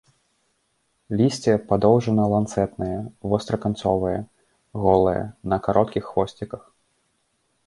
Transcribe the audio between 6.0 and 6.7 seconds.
хвосціках.